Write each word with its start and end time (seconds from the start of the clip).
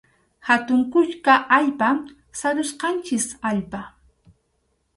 Hatun 0.47 0.79
kuska 0.93 1.35
allpa, 1.59 1.89
sarusqanchik 2.39 3.25
allpa. 3.51 3.81